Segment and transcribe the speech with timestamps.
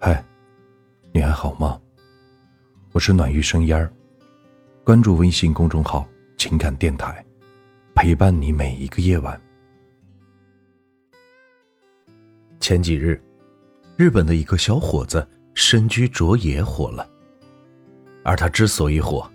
[0.00, 0.24] 嗨，
[1.10, 1.76] 你还好吗？
[2.92, 3.92] 我是暖玉生烟儿，
[4.84, 6.08] 关注微信公众号
[6.38, 7.24] “情感电台”，
[7.96, 9.40] 陪伴你每一个夜晚。
[12.60, 13.20] 前几日，
[13.96, 17.04] 日本的一个小伙子深居卓也火了，
[18.22, 19.28] 而他之所以火，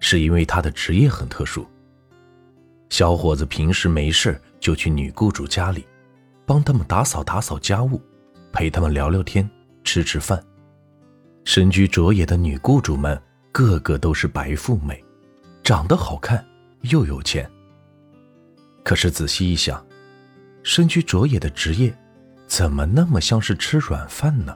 [0.00, 1.66] 是因为他的职业很特殊。
[2.88, 5.86] 小伙子平时没事就去女雇主家里，
[6.46, 8.00] 帮他们打扫打扫家务，
[8.50, 9.48] 陪他们聊聊天，
[9.86, 10.44] 吃吃饭。
[11.44, 13.18] 身居卓野的女雇主们
[13.52, 15.02] 个个都是白富美，
[15.62, 16.44] 长得好看
[16.82, 17.48] 又有钱。
[18.82, 19.82] 可是仔细一想，
[20.64, 21.96] 身居卓野的职业，
[22.46, 24.54] 怎么那么像是吃软饭呢？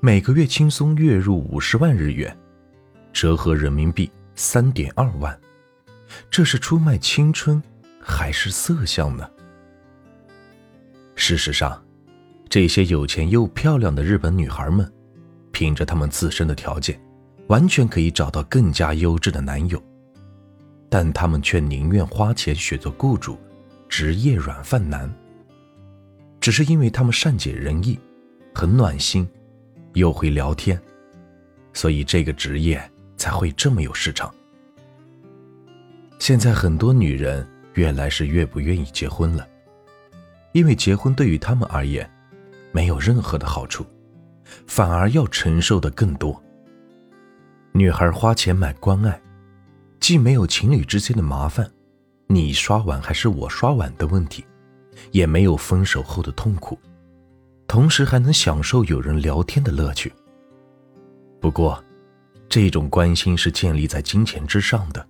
[0.00, 2.36] 每个月轻松月入五十万日元，
[3.12, 5.38] 折合人民币三点二万。
[6.30, 7.62] 这是出卖青春，
[8.00, 9.28] 还是色相呢？
[11.14, 11.82] 事实上，
[12.56, 14.90] 这些有钱又漂亮的日本女孩们，
[15.52, 16.98] 凭着她们自身的条件，
[17.48, 19.78] 完全可以找到更加优质的男友，
[20.88, 23.38] 但她们却宁愿花钱选择雇主，
[23.90, 25.14] 职业软饭男。
[26.40, 27.98] 只是因为她们善解人意，
[28.54, 29.28] 很暖心，
[29.92, 30.80] 又会聊天，
[31.74, 32.82] 所以这个职业
[33.18, 34.34] 才会这么有市场。
[36.18, 39.46] 现在很多女人越来是越不愿意结婚了，
[40.52, 42.10] 因为结婚对于她们而言，
[42.76, 43.86] 没有任何的好处，
[44.66, 46.38] 反而要承受的更多。
[47.72, 49.18] 女孩花钱买关爱，
[49.98, 51.66] 既没有情侣之间的麻烦，
[52.26, 54.44] 你刷碗还是我刷碗的问题，
[55.10, 56.78] 也没有分手后的痛苦，
[57.66, 60.12] 同时还能享受有人聊天的乐趣。
[61.40, 61.82] 不过，
[62.46, 65.08] 这种关心是建立在金钱之上的。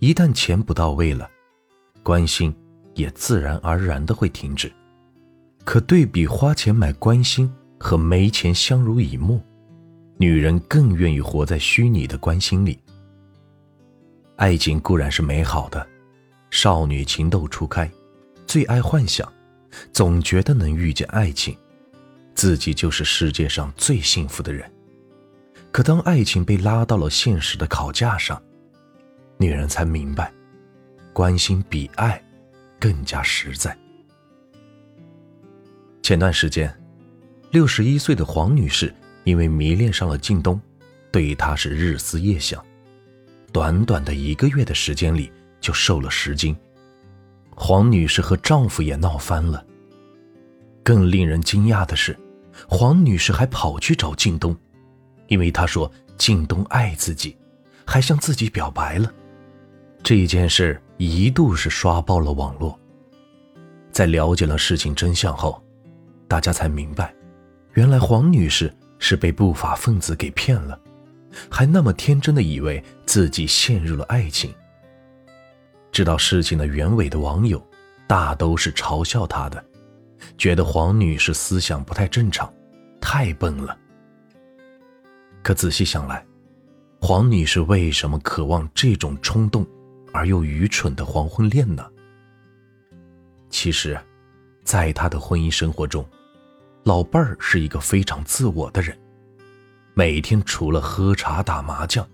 [0.00, 1.30] 一旦钱不到位了，
[2.02, 2.52] 关心
[2.94, 4.72] 也自然而然的会停止。
[5.64, 9.40] 可对比花钱买关心和没钱相濡以沫，
[10.18, 12.78] 女人更愿意活在虚拟的关心里。
[14.36, 15.86] 爱情固然是美好的，
[16.50, 17.90] 少女情窦初开，
[18.46, 19.30] 最爱幻想，
[19.92, 21.56] 总觉得能遇见爱情，
[22.34, 24.70] 自己就是世界上最幸福的人。
[25.72, 28.40] 可当爱情被拉到了现实的考架上，
[29.38, 30.32] 女人才明白，
[31.12, 32.22] 关心比爱
[32.78, 33.76] 更加实在。
[36.04, 36.70] 前段时间，
[37.50, 38.94] 六十一岁的黄女士
[39.24, 40.60] 因为迷恋上了靳东，
[41.10, 42.62] 对他是日思夜想，
[43.50, 45.32] 短短的一个月的时间里
[45.62, 46.54] 就瘦了十斤。
[47.56, 49.64] 黄女士和丈夫也闹翻了。
[50.82, 52.14] 更令人惊讶的是，
[52.68, 54.54] 黄女士还跑去找靳东，
[55.28, 57.34] 因为她说靳东爱自己，
[57.86, 59.10] 还向自己表白了。
[60.02, 62.78] 这件事一度是刷爆了网络。
[63.90, 65.63] 在了解了事情真相后，
[66.28, 67.14] 大家才明白，
[67.74, 70.78] 原来黄女士是被不法分子给骗了，
[71.50, 74.52] 还那么天真的以为自己陷入了爱情。
[75.92, 77.64] 知道事情的原委的网友，
[78.06, 79.64] 大都是嘲笑她的，
[80.36, 82.52] 觉得黄女士思想不太正常，
[83.00, 83.76] 太笨了。
[85.42, 86.24] 可仔细想来，
[87.00, 89.66] 黄女士为什么渴望这种冲动？
[90.12, 91.84] 而又愚蠢的黄昏恋呢？
[93.50, 93.98] 其实，
[94.64, 96.04] 在他的婚姻生活中，
[96.84, 98.98] 老伴儿是一个非常自我的人，
[99.92, 102.06] 每天除了喝茶打麻将，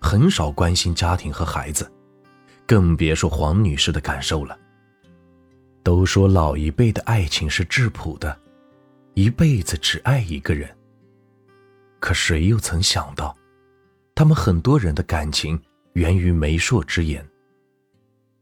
[0.00, 1.90] 很少关心家庭和孩子，
[2.66, 4.56] 更别说黄女士的感受了。
[5.82, 8.38] 都说老一辈的爱情是质朴的，
[9.14, 10.68] 一辈子只爱一个人。
[12.00, 13.36] 可谁又曾想到，
[14.14, 15.60] 他们很多人的感情
[15.94, 17.26] 源于媒妁之言。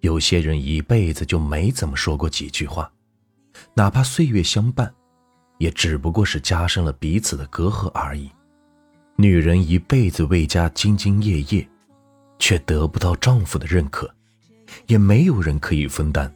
[0.00, 2.90] 有些人一辈子就没怎么说过几句话，
[3.74, 4.92] 哪怕岁月相伴，
[5.58, 8.30] 也只不过是加深了彼此的隔阂而已。
[9.16, 11.68] 女人一辈子为家兢兢业业，
[12.38, 14.10] 却得不到丈夫的认可，
[14.86, 16.32] 也没有人可以分担，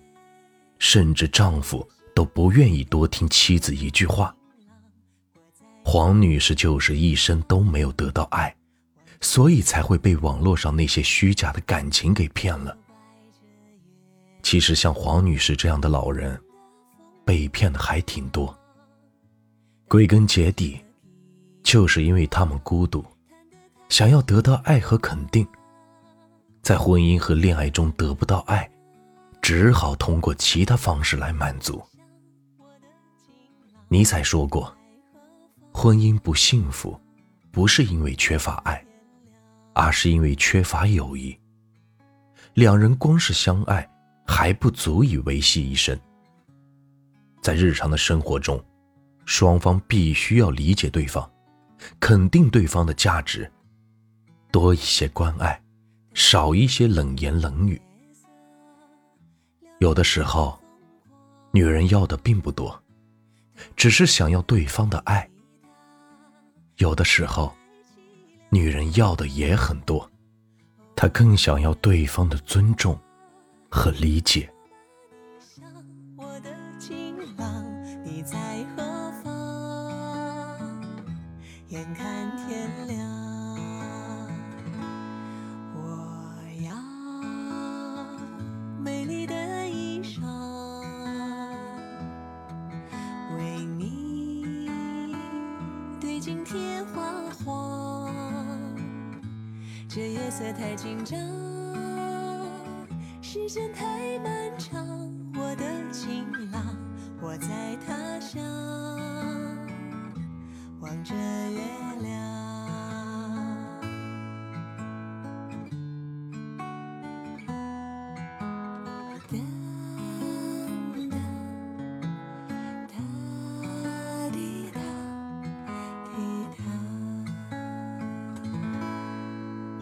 [0.78, 4.34] 甚至丈夫都不愿意多听妻子一句话。
[5.82, 8.54] 黄女士就是一生都没有得到爱，
[9.20, 12.76] 所以才会被网络上那些虚假的感情给骗了。
[14.42, 16.38] 其实像黄女士这样的老人，
[17.24, 18.56] 被骗的还挺多。
[19.88, 20.78] 归根结底，
[21.62, 23.04] 就是因为他们孤独，
[23.88, 25.46] 想要得到爱和肯定，
[26.62, 28.70] 在婚姻和恋爱中得不到爱，
[29.40, 31.82] 只好通过其他方式来满足。
[33.88, 34.74] 尼采说过，
[35.72, 36.98] 婚姻不幸福，
[37.50, 38.84] 不是因为缺乏爱，
[39.72, 41.36] 而是因为缺乏友谊。
[42.54, 43.88] 两人光是相爱。
[44.26, 45.94] 还不足以维系一生。
[47.44, 48.58] 在日常的生活中，
[49.26, 51.30] 双方必须要理解对方，
[52.00, 53.52] 肯定对方的价值，
[54.50, 55.62] 多一些关爱，
[56.14, 57.78] 少一些冷言冷语。
[59.78, 60.58] 有的时候，
[61.52, 62.82] 女人要的并不多，
[63.76, 65.28] 只是想要对方的爱；
[66.78, 67.54] 有的时候，
[68.48, 70.10] 女人要的也很多，
[70.96, 72.98] 她更想要对方的尊重
[73.68, 74.50] 和理解。
[78.04, 78.82] 你在何
[79.22, 79.32] 方
[81.68, 82.98] 眼看天亮，
[85.74, 85.78] 我
[86.62, 86.70] 要
[88.78, 89.34] 美丽的
[89.68, 90.22] 衣裳，
[93.36, 94.70] 为你
[96.00, 97.02] 对镜贴花
[97.44, 98.12] 黄。
[99.88, 101.18] 这夜色太紧张，
[103.22, 103.83] 时间太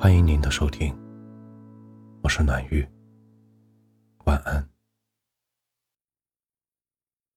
[0.02, 0.92] 欢迎您的收听，
[2.24, 2.84] 我是暖玉，